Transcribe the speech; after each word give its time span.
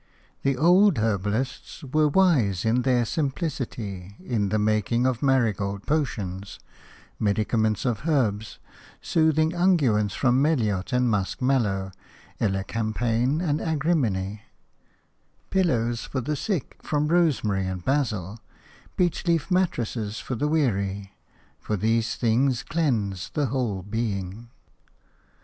The 0.41 0.57
old 0.57 0.97
herbalists 0.97 1.83
were 1.83 2.07
wise 2.07 2.65
in 2.65 2.81
their 2.81 3.05
simplicity 3.05 4.15
in 4.19 4.49
the 4.49 4.57
making 4.57 5.05
of 5.05 5.21
marigold 5.21 5.85
potions, 5.85 6.57
medicaments 7.19 7.85
of 7.85 8.01
herbs, 8.07 8.57
soothing 8.99 9.53
unguents 9.53 10.15
from 10.15 10.41
melilot 10.41 10.91
and 10.91 11.07
musk 11.07 11.39
mallow, 11.39 11.91
elecampane 12.39 13.41
and 13.47 13.61
agrimony, 13.61 14.41
pillows 15.51 16.05
for 16.05 16.19
the 16.19 16.35
sick 16.35 16.79
from 16.81 17.07
rosemary 17.07 17.67
and 17.67 17.85
basil, 17.85 18.39
beech 18.97 19.27
leaf 19.27 19.51
mattresses 19.51 20.17
for 20.19 20.33
the 20.33 20.47
weary– 20.47 21.13
for 21.59 21.77
these 21.77 22.15
things 22.15 22.63
cleanse 22.63 23.29
the 23.35 23.45
whole 23.53 23.83
being. 23.83 24.49